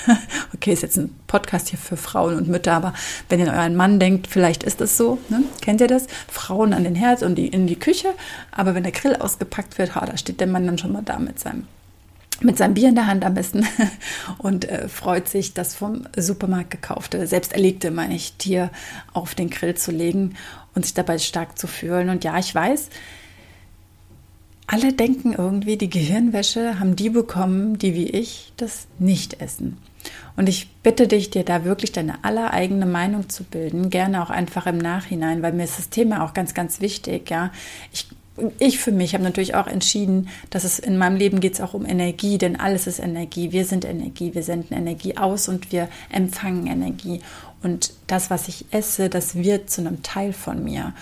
okay, 0.54 0.74
ist 0.74 0.82
jetzt 0.82 0.98
ein 0.98 1.16
Podcast 1.28 1.70
hier 1.70 1.80
für 1.80 1.98
Frauen 1.98 2.36
und 2.36 2.48
Mütter, 2.48 2.74
aber 2.74 2.94
wenn 3.30 3.40
ihr 3.40 3.52
an 3.52 3.58
euren 3.58 3.76
Mann 3.76 4.00
denkt, 4.00 4.28
vielleicht 4.28 4.64
ist 4.64 4.82
das 4.82 4.98
so, 4.98 5.20
ne? 5.30 5.44
kennt 5.62 5.82
ihr 5.82 5.88
das? 5.88 6.08
Frauen 6.28 6.74
an 6.74 6.84
den 6.84 6.96
Herd 6.96 7.24
und 7.24 7.36
die, 7.36 7.48
in 7.48 7.68
die 7.68 7.78
Küche, 7.78 8.10
aber 8.52 8.76
wenn 8.76 8.84
der 8.84 8.92
Grill 8.92 9.16
ausgepackt 9.16 9.78
wird, 9.78 9.96
ha, 9.96 10.06
da 10.06 10.18
steht 10.18 10.40
der 10.40 10.48
Mann 10.48 10.66
dann 10.66 10.78
schon 10.78 10.92
mal 10.92 11.04
da 11.04 11.20
mit 11.20 11.40
seinem 11.40 11.68
mit 12.42 12.58
seinem 12.58 12.74
Bier 12.74 12.90
in 12.90 12.96
der 12.96 13.08
Hand 13.08 13.26
am 13.26 13.34
besten 13.34 13.66
und 14.38 14.66
äh, 14.66 14.88
freut 14.88 15.28
sich, 15.28 15.54
das 15.54 15.76
vom 15.76 16.08
Supermarkt 16.16 16.72
gekaufte, 16.72 17.28
selbst 17.28 17.54
erlegte, 17.54 17.92
meine 17.92 18.16
ich, 18.16 18.34
Tier 18.34 18.72
auf 19.14 19.36
den 19.36 19.50
Grill 19.50 19.76
zu 19.76 19.92
legen 19.92 20.36
und 20.76 20.86
sich 20.86 20.94
dabei 20.94 21.18
stark 21.18 21.58
zu 21.58 21.68
fühlen. 21.68 22.10
Und 22.10 22.24
ja, 22.24 22.38
ich 22.38 22.54
weiß, 22.54 22.90
alle 24.68 24.94
denken 24.94 25.34
irgendwie, 25.34 25.78
die 25.78 25.90
Gehirnwäsche 25.90 26.80
haben 26.80 26.96
die 26.96 27.10
bekommen, 27.10 27.80
die 27.80 27.96
wie 27.96 28.08
ich 28.08 28.54
das 28.58 28.88
nicht 29.00 29.42
essen. 29.42 29.78
Und 30.38 30.48
ich 30.48 30.70
bitte 30.84 31.08
dich, 31.08 31.32
dir 31.32 31.44
da 31.44 31.66
wirklich 31.66 31.92
deine 31.92 32.24
allereigene 32.24 32.86
Meinung 32.86 33.30
zu 33.30 33.44
bilden, 33.44 33.90
gerne 33.90 34.24
auch 34.24 34.30
einfach 34.30 34.68
im 34.68 34.78
Nachhinein, 34.78 35.42
weil 35.42 35.54
mir 35.54 35.64
ist 35.64 35.80
das 35.80 35.90
Thema 35.90 36.24
auch 36.24 36.34
ganz, 36.34 36.54
ganz 36.54 36.80
wichtig. 36.80 37.30
Ja, 37.30 37.52
ich 37.92 38.08
ich 38.60 38.80
für 38.80 38.92
mich 38.92 39.14
habe 39.14 39.24
natürlich 39.24 39.56
auch 39.56 39.68
entschieden, 39.68 40.30
dass 40.50 40.64
es 40.64 40.80
in 40.80 40.98
meinem 40.98 41.16
Leben 41.16 41.40
geht 41.40 41.54
es 41.54 41.62
auch 41.62 41.74
um 41.74 41.86
Energie, 41.86 42.38
denn 42.38 42.60
alles 42.60 42.88
ist 42.88 43.00
Energie. 43.00 43.52
Wir 43.52 43.66
sind 43.66 43.86
Energie, 43.86 44.34
wir 44.34 44.44
senden 44.44 44.76
Energie 44.76 45.18
aus 45.18 45.48
und 45.48 45.72
wir 45.72 45.90
empfangen 46.12 46.68
Energie. 46.68 47.22
Und 47.62 47.94
das, 48.08 48.30
was 48.30 48.48
ich 48.48 48.66
esse, 48.72 49.10
das 49.10 49.36
wird 49.36 49.70
zu 49.70 49.82
einem 49.82 50.04
Teil 50.04 50.34
von 50.34 50.64
mir. 50.64 50.94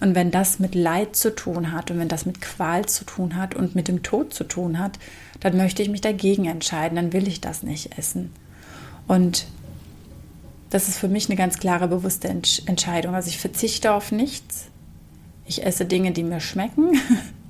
Und 0.00 0.14
wenn 0.14 0.30
das 0.30 0.58
mit 0.58 0.74
Leid 0.74 1.16
zu 1.16 1.34
tun 1.34 1.72
hat 1.72 1.90
und 1.90 1.98
wenn 1.98 2.08
das 2.08 2.26
mit 2.26 2.40
Qual 2.40 2.86
zu 2.86 3.04
tun 3.04 3.36
hat 3.36 3.54
und 3.54 3.74
mit 3.74 3.88
dem 3.88 4.02
Tod 4.02 4.34
zu 4.34 4.44
tun 4.44 4.78
hat, 4.78 4.98
dann 5.40 5.56
möchte 5.56 5.82
ich 5.82 5.88
mich 5.88 6.02
dagegen 6.02 6.44
entscheiden, 6.44 6.96
dann 6.96 7.12
will 7.12 7.26
ich 7.28 7.40
das 7.40 7.62
nicht 7.62 7.98
essen. 7.98 8.30
Und 9.06 9.46
das 10.70 10.88
ist 10.88 10.98
für 10.98 11.08
mich 11.08 11.28
eine 11.28 11.36
ganz 11.36 11.58
klare, 11.58 11.88
bewusste 11.88 12.28
Entscheidung. 12.28 13.14
Also 13.14 13.28
ich 13.28 13.38
verzichte 13.38 13.92
auf 13.92 14.12
nichts, 14.12 14.66
ich 15.46 15.64
esse 15.64 15.84
Dinge, 15.84 16.12
die 16.12 16.22
mir 16.22 16.40
schmecken 16.40 16.92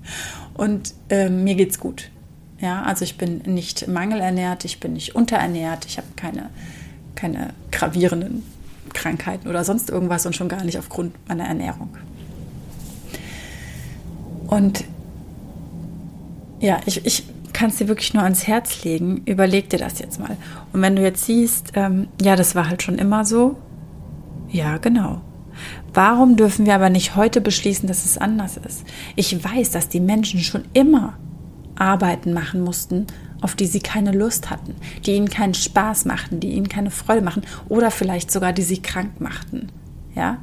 und 0.55 0.95
äh, 1.09 1.29
mir 1.29 1.55
geht's 1.55 1.79
gut. 1.79 2.11
Ja, 2.61 2.83
also 2.83 3.05
ich 3.05 3.19
bin 3.19 3.38
nicht 3.47 3.87
mangelernährt, 3.88 4.65
ich 4.65 4.81
bin 4.81 4.95
nicht 4.95 5.15
unterernährt, 5.15 5.85
ich 5.85 5.99
habe 5.99 6.07
keine, 6.17 6.50
keine 7.15 7.53
gravierenden 7.71 8.43
Krankheiten 8.95 9.49
oder 9.49 9.62
sonst 9.62 9.91
irgendwas 9.91 10.25
und 10.25 10.35
schon 10.35 10.49
gar 10.49 10.65
nicht 10.65 10.79
aufgrund 10.79 11.15
meiner 11.29 11.45
Ernährung. 11.45 11.91
Und 14.47 14.85
ja, 16.61 16.81
ich, 16.87 17.05
ich 17.05 17.25
kann 17.53 17.71
es 17.71 17.76
dir 17.76 17.88
wirklich 17.88 18.15
nur 18.15 18.23
ans 18.23 18.47
Herz 18.47 18.85
legen. 18.85 19.23
Überleg 19.25 19.71
dir 19.71 19.79
das 19.79 19.99
jetzt 19.99 20.21
mal. 20.21 20.37
Und 20.73 20.83
wenn 20.83 20.97
du 20.97 21.03
jetzt 21.03 21.25
siehst, 21.25 21.73
ähm, 21.75 22.09
ja, 22.21 22.37
das 22.37 22.55
war 22.55 22.69
halt 22.69 22.83
schon 22.83 22.99
immer 22.99 23.25
so, 23.25 23.57
ja, 24.50 24.79
genau. 24.79 25.21
Warum 25.93 26.37
dürfen 26.37 26.67
wir 26.67 26.75
aber 26.75 26.91
nicht 26.91 27.17
heute 27.17 27.41
beschließen, 27.41 27.89
dass 27.89 28.05
es 28.05 28.19
anders 28.19 28.57
ist? 28.57 28.85
Ich 29.15 29.43
weiß, 29.43 29.71
dass 29.71 29.89
die 29.89 30.01
Menschen 30.01 30.41
schon 30.41 30.65
immer 30.73 31.15
Arbeiten 31.77 32.33
machen 32.33 32.63
mussten, 32.63 33.07
auf 33.41 33.55
die 33.55 33.67
sie 33.67 33.81
keine 33.81 34.13
Lust 34.13 34.51
hatten, 34.51 34.75
die 35.05 35.13
ihnen 35.13 35.29
keinen 35.29 35.55
Spaß 35.55 36.05
machten, 36.07 36.41
die 36.41 36.51
ihnen 36.51 36.69
keine 36.69 36.91
Freude 36.91 37.23
machen 37.23 37.43
oder 37.69 37.91
vielleicht 37.91 38.31
sogar 38.31 38.53
die 38.53 38.63
sie 38.63 38.81
krank 38.81 39.21
machten. 39.21 39.69
Ja? 40.15 40.39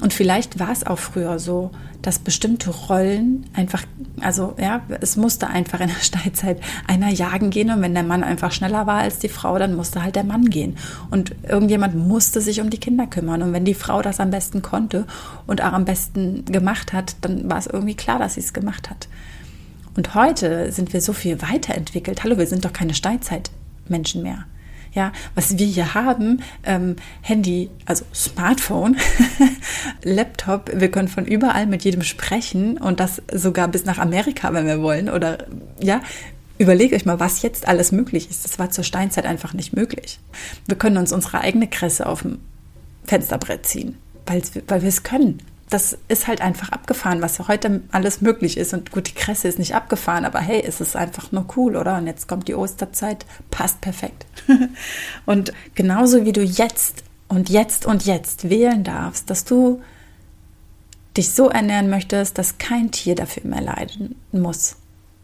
Und 0.00 0.14
vielleicht 0.14 0.58
war 0.58 0.70
es 0.70 0.86
auch 0.86 0.98
früher 0.98 1.38
so, 1.38 1.70
dass 2.00 2.18
bestimmte 2.18 2.70
Rollen 2.70 3.44
einfach, 3.52 3.84
also 4.20 4.54
ja, 4.58 4.82
es 5.00 5.16
musste 5.16 5.48
einfach 5.48 5.80
in 5.80 5.88
der 5.88 5.96
Steinzeit 6.00 6.60
einer 6.86 7.10
jagen 7.10 7.50
gehen 7.50 7.70
und 7.70 7.82
wenn 7.82 7.94
der 7.94 8.02
Mann 8.02 8.24
einfach 8.24 8.52
schneller 8.52 8.86
war 8.86 9.00
als 9.00 9.18
die 9.18 9.28
Frau, 9.28 9.58
dann 9.58 9.74
musste 9.74 10.02
halt 10.02 10.16
der 10.16 10.24
Mann 10.24 10.48
gehen. 10.48 10.76
Und 11.10 11.34
irgendjemand 11.46 11.94
musste 11.96 12.40
sich 12.40 12.60
um 12.60 12.70
die 12.70 12.80
Kinder 12.80 13.06
kümmern. 13.06 13.42
Und 13.42 13.52
wenn 13.52 13.64
die 13.64 13.74
Frau 13.74 14.00
das 14.00 14.20
am 14.20 14.30
besten 14.30 14.62
konnte 14.62 15.06
und 15.46 15.62
auch 15.62 15.72
am 15.72 15.84
besten 15.84 16.46
gemacht 16.46 16.92
hat, 16.92 17.16
dann 17.20 17.50
war 17.50 17.58
es 17.58 17.66
irgendwie 17.66 17.94
klar, 17.94 18.18
dass 18.18 18.34
sie 18.34 18.40
es 18.40 18.54
gemacht 18.54 18.88
hat. 18.88 19.08
Und 19.96 20.14
heute 20.14 20.72
sind 20.72 20.92
wir 20.92 21.00
so 21.00 21.12
viel 21.12 21.42
weiterentwickelt. 21.42 22.24
Hallo, 22.24 22.38
wir 22.38 22.46
sind 22.46 22.64
doch 22.64 22.72
keine 22.72 22.94
Steinzeitmenschen 22.94 24.22
mehr. 24.22 24.46
Ja, 24.92 25.12
was 25.34 25.58
wir 25.58 25.66
hier 25.66 25.94
haben, 25.94 26.42
ähm, 26.64 26.96
Handy, 27.22 27.70
also 27.86 28.04
Smartphone, 28.12 28.96
Laptop, 30.02 30.70
wir 30.74 30.90
können 30.90 31.08
von 31.08 31.26
überall 31.26 31.66
mit 31.66 31.84
jedem 31.84 32.02
sprechen 32.02 32.76
und 32.76 32.98
das 32.98 33.22
sogar 33.32 33.68
bis 33.68 33.84
nach 33.84 33.98
Amerika, 33.98 34.52
wenn 34.52 34.66
wir 34.66 34.82
wollen. 34.82 35.08
Oder 35.08 35.46
ja, 35.80 36.00
Überlegt 36.60 36.92
euch 36.92 37.06
mal, 37.06 37.18
was 37.18 37.40
jetzt 37.40 37.66
alles 37.68 37.90
möglich 37.90 38.28
ist. 38.28 38.44
Das 38.44 38.58
war 38.58 38.68
zur 38.68 38.84
Steinzeit 38.84 39.24
einfach 39.24 39.54
nicht 39.54 39.74
möglich. 39.74 40.20
Wir 40.66 40.76
können 40.76 40.98
uns 40.98 41.10
unsere 41.10 41.40
eigene 41.40 41.66
Kresse 41.66 42.04
auf 42.04 42.20
dem 42.20 42.38
Fensterbrett 43.06 43.64
ziehen, 43.64 43.96
weil 44.26 44.82
wir 44.82 44.88
es 44.90 45.02
können 45.02 45.38
das 45.70 45.96
ist 46.08 46.26
halt 46.26 46.40
einfach 46.40 46.70
abgefahren, 46.70 47.22
was 47.22 47.38
heute 47.46 47.82
alles 47.92 48.20
möglich 48.20 48.56
ist. 48.56 48.74
Und 48.74 48.90
gut, 48.90 49.08
die 49.08 49.14
Kresse 49.14 49.46
ist 49.46 49.58
nicht 49.58 49.74
abgefahren, 49.74 50.24
aber 50.24 50.40
hey, 50.40 50.62
es 50.66 50.80
ist 50.80 50.96
einfach 50.96 51.30
nur 51.30 51.46
cool, 51.56 51.76
oder? 51.76 51.96
Und 51.96 52.08
jetzt 52.08 52.26
kommt 52.26 52.48
die 52.48 52.56
Osterzeit, 52.56 53.24
passt 53.50 53.80
perfekt. 53.80 54.26
und 55.26 55.52
genauso 55.76 56.24
wie 56.24 56.32
du 56.32 56.42
jetzt 56.42 57.04
und 57.28 57.48
jetzt 57.48 57.86
und 57.86 58.04
jetzt 58.04 58.50
wählen 58.50 58.82
darfst, 58.82 59.30
dass 59.30 59.44
du 59.44 59.80
dich 61.16 61.30
so 61.30 61.48
ernähren 61.48 61.88
möchtest, 61.88 62.38
dass 62.38 62.58
kein 62.58 62.90
Tier 62.90 63.14
dafür 63.14 63.44
mehr 63.48 63.60
leiden 63.60 64.16
muss. 64.32 64.76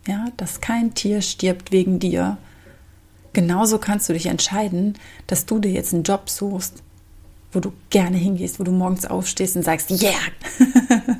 Ja, 0.06 0.26
dass 0.36 0.60
kein 0.60 0.94
Tier 0.94 1.20
stirbt 1.20 1.72
wegen 1.72 1.98
dir. 1.98 2.38
Genauso 3.32 3.78
kannst 3.78 4.08
du 4.08 4.12
dich 4.12 4.26
entscheiden, 4.26 4.94
dass 5.26 5.46
du 5.46 5.58
dir 5.58 5.72
jetzt 5.72 5.92
einen 5.92 6.04
Job 6.04 6.30
suchst, 6.30 6.82
wo 7.52 7.60
du 7.60 7.72
gerne 7.90 8.16
hingehst, 8.16 8.58
wo 8.60 8.64
du 8.64 8.72
morgens 8.72 9.06
aufstehst 9.06 9.56
und 9.56 9.62
sagst, 9.62 9.90
yeah! 9.90 10.12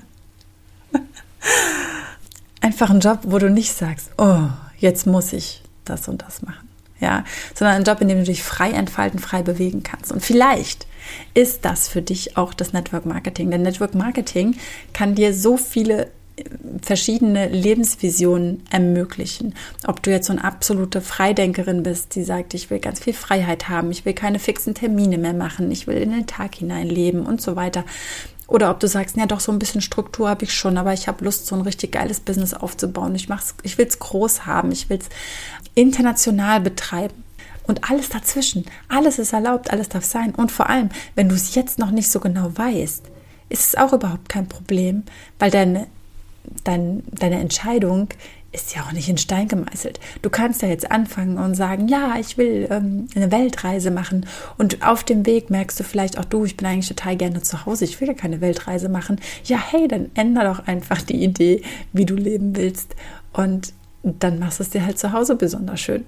Einfach 2.60 2.90
ein 2.90 3.00
Job, 3.00 3.20
wo 3.22 3.38
du 3.38 3.48
nicht 3.48 3.72
sagst, 3.72 4.10
oh, 4.18 4.48
jetzt 4.78 5.06
muss 5.06 5.32
ich 5.32 5.62
das 5.84 6.08
und 6.08 6.22
das 6.22 6.42
machen. 6.42 6.68
Ja, 6.98 7.24
sondern 7.54 7.76
ein 7.76 7.84
Job, 7.84 8.00
in 8.00 8.08
dem 8.08 8.18
du 8.18 8.24
dich 8.24 8.42
frei 8.42 8.70
entfalten, 8.70 9.18
frei 9.18 9.42
bewegen 9.42 9.82
kannst. 9.82 10.10
Und 10.10 10.22
vielleicht 10.24 10.86
ist 11.34 11.64
das 11.64 11.88
für 11.88 12.00
dich 12.00 12.36
auch 12.36 12.54
das 12.54 12.72
Network 12.72 13.04
Marketing. 13.04 13.50
Denn 13.50 13.62
Network 13.62 13.94
Marketing 13.94 14.56
kann 14.94 15.14
dir 15.14 15.34
so 15.34 15.58
viele 15.58 16.10
verschiedene 16.82 17.48
Lebensvisionen 17.48 18.62
ermöglichen. 18.70 19.54
Ob 19.86 20.02
du 20.02 20.10
jetzt 20.10 20.26
so 20.26 20.32
eine 20.32 20.44
absolute 20.44 21.00
Freidenkerin 21.00 21.82
bist, 21.82 22.14
die 22.14 22.24
sagt, 22.24 22.54
ich 22.54 22.70
will 22.70 22.78
ganz 22.78 23.00
viel 23.00 23.14
Freiheit 23.14 23.68
haben, 23.68 23.90
ich 23.90 24.04
will 24.04 24.12
keine 24.12 24.38
fixen 24.38 24.74
Termine 24.74 25.18
mehr 25.18 25.32
machen, 25.32 25.70
ich 25.70 25.86
will 25.86 25.96
in 25.96 26.10
den 26.10 26.26
Tag 26.26 26.56
hinein 26.56 26.88
leben 26.88 27.24
und 27.24 27.40
so 27.40 27.56
weiter. 27.56 27.84
Oder 28.48 28.70
ob 28.70 28.78
du 28.78 28.86
sagst, 28.86 29.16
ja 29.16 29.26
doch, 29.26 29.40
so 29.40 29.50
ein 29.50 29.58
bisschen 29.58 29.80
Struktur 29.80 30.28
habe 30.28 30.44
ich 30.44 30.54
schon, 30.54 30.78
aber 30.78 30.92
ich 30.92 31.08
habe 31.08 31.24
Lust, 31.24 31.46
so 31.46 31.56
ein 31.56 31.62
richtig 31.62 31.92
geiles 31.92 32.20
Business 32.20 32.54
aufzubauen. 32.54 33.14
Ich, 33.14 33.28
ich 33.62 33.78
will 33.78 33.86
es 33.86 33.98
groß 33.98 34.46
haben, 34.46 34.70
ich 34.70 34.88
will 34.88 34.98
es 34.98 35.08
international 35.74 36.60
betreiben. 36.60 37.24
Und 37.66 37.90
alles 37.90 38.10
dazwischen, 38.10 38.64
alles 38.88 39.18
ist 39.18 39.32
erlaubt, 39.32 39.72
alles 39.72 39.88
darf 39.88 40.04
sein. 40.04 40.32
Und 40.36 40.52
vor 40.52 40.70
allem, 40.70 40.90
wenn 41.16 41.28
du 41.28 41.34
es 41.34 41.56
jetzt 41.56 41.80
noch 41.80 41.90
nicht 41.90 42.08
so 42.08 42.20
genau 42.20 42.52
weißt, 42.56 43.02
ist 43.48 43.66
es 43.66 43.74
auch 43.74 43.92
überhaupt 43.92 44.28
kein 44.28 44.46
Problem, 44.46 45.02
weil 45.40 45.50
deine 45.50 45.88
dein, 46.64 47.02
deine 47.10 47.40
Entscheidung 47.40 48.08
ist 48.52 48.74
ja 48.74 48.82
auch 48.82 48.92
nicht 48.92 49.08
in 49.08 49.18
Stein 49.18 49.48
gemeißelt. 49.48 50.00
Du 50.22 50.30
kannst 50.30 50.62
ja 50.62 50.68
jetzt 50.68 50.90
anfangen 50.90 51.36
und 51.38 51.54
sagen, 51.54 51.88
ja, 51.88 52.14
ich 52.18 52.38
will 52.38 52.66
ähm, 52.70 53.06
eine 53.14 53.30
Weltreise 53.30 53.90
machen. 53.90 54.26
Und 54.56 54.86
auf 54.86 55.04
dem 55.04 55.26
Weg 55.26 55.50
merkst 55.50 55.78
du 55.78 55.84
vielleicht 55.84 56.18
auch 56.18 56.24
du, 56.24 56.44
ich 56.44 56.56
bin 56.56 56.66
eigentlich 56.66 56.88
total 56.88 57.16
gerne 57.16 57.42
zu 57.42 57.66
Hause, 57.66 57.84
ich 57.84 58.00
will 58.00 58.08
ja 58.08 58.14
keine 58.14 58.40
Weltreise 58.40 58.88
machen. 58.88 59.20
Ja, 59.44 59.58
hey, 59.58 59.88
dann 59.88 60.10
änder 60.14 60.44
doch 60.44 60.66
einfach 60.66 61.02
die 61.02 61.22
Idee, 61.22 61.62
wie 61.92 62.06
du 62.06 62.14
leben 62.14 62.56
willst. 62.56 62.96
Und 63.32 63.74
dann 64.02 64.38
machst 64.38 64.60
du 64.60 64.62
es 64.62 64.70
dir 64.70 64.86
halt 64.86 64.98
zu 64.98 65.12
Hause 65.12 65.36
besonders 65.36 65.80
schön. 65.80 66.04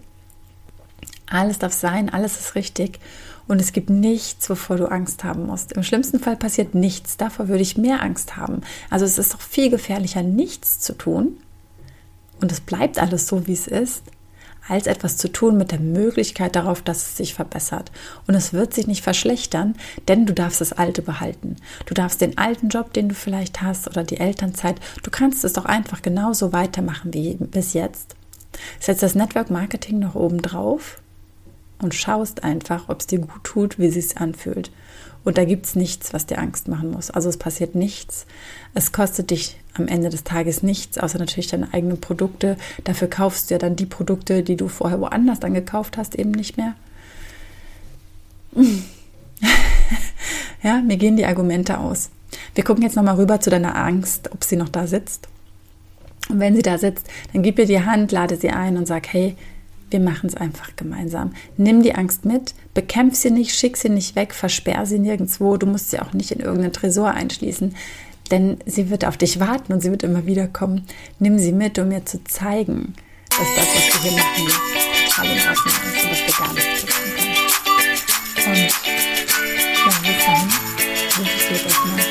Alles 1.31 1.59
darf 1.59 1.73
sein, 1.73 2.09
alles 2.09 2.39
ist 2.39 2.55
richtig. 2.55 2.99
Und 3.47 3.61
es 3.61 3.73
gibt 3.73 3.89
nichts, 3.89 4.49
wovor 4.51 4.77
du 4.77 4.91
Angst 4.91 5.25
haben 5.25 5.47
musst. 5.47 5.73
Im 5.73 5.83
schlimmsten 5.83 6.21
Fall 6.21 6.37
passiert 6.37 6.75
nichts. 6.75 7.17
Davor 7.17 7.49
würde 7.49 7.63
ich 7.63 7.79
mehr 7.79 8.03
Angst 8.03 8.37
haben. 8.37 8.61
Also 8.91 9.07
es 9.07 9.17
ist 9.17 9.33
doch 9.33 9.41
viel 9.41 9.71
gefährlicher, 9.71 10.23
nichts 10.23 10.81
zu 10.81 10.93
tun. 10.93 11.39
Und 12.41 12.53
es 12.53 12.61
bleibt 12.61 12.99
alles 12.99 13.27
so, 13.27 13.47
wie 13.47 13.55
es 13.55 13.67
ist, 13.67 14.03
als 14.69 14.87
etwas 14.87 15.17
zu 15.17 15.33
tun 15.33 15.57
mit 15.57 15.73
der 15.73 15.81
Möglichkeit 15.81 16.55
darauf, 16.55 16.83
dass 16.83 16.99
es 16.99 17.17
sich 17.17 17.35
verbessert. 17.35 17.91
Und 18.27 18.35
es 18.35 18.53
wird 18.53 18.75
sich 18.75 18.87
nicht 18.87 19.03
verschlechtern, 19.03 19.75
denn 20.09 20.27
du 20.27 20.35
darfst 20.35 20.61
das 20.61 20.75
Alte 20.75 21.01
behalten. 21.01 21.57
Du 21.87 21.95
darfst 21.95 22.21
den 22.21 22.37
alten 22.37 22.69
Job, 22.69 22.93
den 22.93 23.09
du 23.09 23.15
vielleicht 23.15 23.63
hast, 23.63 23.89
oder 23.89 24.05
die 24.05 24.21
Elternzeit, 24.21 24.77
du 25.03 25.11
kannst 25.11 25.43
es 25.45 25.55
doch 25.55 25.65
einfach 25.65 26.03
genauso 26.03 26.53
weitermachen 26.53 27.15
wie 27.15 27.35
bis 27.37 27.73
jetzt. 27.73 28.15
Setz 28.79 29.01
das 29.01 29.15
Network 29.15 29.51
Marketing 29.51 29.99
noch 29.99 30.15
oben 30.15 30.43
drauf 30.43 31.01
und 31.81 31.95
schaust 31.95 32.45
einfach, 32.45 32.89
ob 32.89 33.01
es 33.01 33.07
dir 33.07 33.21
gut 33.21 33.45
tut, 33.45 33.79
wie 33.79 33.87
es 33.87 34.17
anfühlt. 34.17 34.71
Und 35.25 35.37
da 35.37 35.45
gibt 35.45 35.67
es 35.67 35.75
nichts, 35.75 36.15
was 36.15 36.27
dir 36.27 36.39
Angst 36.39 36.69
machen 36.69 36.91
muss. 36.91 37.11
Also 37.11 37.29
es 37.29 37.37
passiert 37.37 37.75
nichts. 37.75 38.25
Es 38.75 38.93
kostet 38.93 39.31
dich 39.31 39.59
am 39.75 39.89
Ende 39.89 40.09
des 40.09 40.25
Tages 40.25 40.63
nichts, 40.63 40.97
außer 40.99 41.19
natürlich 41.19 41.49
deine 41.49 41.75
eigenen 41.75 42.01
Produkte. 42.01 42.57
Dafür 42.85 43.09
kaufst 43.09 43.51
du 43.51 43.55
ja 43.55 43.59
dann 43.59 43.77
die 43.77 43.87
Produkte, 43.87 44.43
die 44.43 44.57
du 44.57 44.69
vorher 44.69 45.01
woanders 45.01 45.41
dann 45.41 45.55
gekauft 45.55 45.99
hast, 45.99 46.15
eben 46.15 46.31
nicht 46.31 46.57
mehr. 46.57 46.75
ja, 50.63 50.81
mir 50.81 50.97
gehen 50.97 51.17
die 51.17 51.27
Argumente 51.27 51.79
aus. 51.79 52.11
Wir 52.55 52.65
gucken 52.65 52.83
jetzt 52.83 52.97
nochmal 52.97 53.17
rüber 53.17 53.41
zu 53.41 53.51
deiner 53.51 53.77
Angst, 53.77 54.33
ob 54.33 54.45
sie 54.45 54.57
noch 54.57 54.69
da 54.69 54.87
sitzt. 54.87 55.29
Und 56.29 56.41
wenn 56.41 56.57
sie 56.57 56.63
da 56.63 56.79
sitzt, 56.79 57.07
dann 57.33 57.43
gib 57.43 57.59
ihr 57.59 57.67
die 57.67 57.85
Hand, 57.85 58.13
lade 58.13 58.37
sie 58.37 58.51
ein 58.51 58.77
und 58.77 58.87
sag, 58.87 59.13
hey, 59.13 59.37
wir 59.91 60.01
machen 60.01 60.29
es 60.29 60.35
einfach 60.35 60.77
gemeinsam. 60.77 61.33
Nimm 61.57 61.83
die 61.83 61.95
Angst 61.95 62.25
mit, 62.25 62.55
bekämpf 62.75 63.15
sie 63.17 63.31
nicht, 63.31 63.55
schick 63.55 63.77
sie 63.77 63.89
nicht 63.89 64.17
weg, 64.17 64.35
versperr 64.35 64.87
sie 64.87 64.99
nirgendwo. 64.99 65.57
Du 65.57 65.67
musst 65.67 65.91
sie 65.91 66.01
auch 66.01 66.13
nicht 66.13 66.31
in 66.31 66.41
irgendeinen 66.41 66.73
Tresor 66.73 67.11
einschließen, 67.11 67.75
denn 68.31 68.59
sie 68.67 68.91
wird 68.91 69.05
auf 69.05 69.17
dich 69.17 69.41
warten 69.41 69.73
und 69.73 69.81
sie 69.81 69.91
wird 69.91 70.03
immer 70.03 70.27
wieder 70.27 70.47
kommen. 70.47 70.85
Nimm 71.19 71.39
sie 71.39 71.53
mit, 71.53 71.79
um 71.79 71.89
mir 71.89 72.05
zu 72.05 72.23
zeigen, 72.25 72.95
dass 73.31 73.49
das, 73.57 73.67
was 73.67 74.05
wir 74.05 74.11
hier 74.11 74.19
machen, 74.19 74.47
total 75.07 75.27
in 75.27 75.49
Ordnung 75.49 75.75
ist 75.95 76.05
und 76.05 76.11
dass 76.11 76.21
wir 76.27 76.45
gar 76.45 76.53
nichts 76.55 76.81
tun 76.81 76.91
können. 77.17 77.49
Und 78.47 78.73
ja, 79.79 79.93
bis 80.03 80.25
dahin 80.25 80.49
wünsche 81.17 81.33
ich 81.55 81.63
dir 81.63 81.69
mal. 81.69 82.08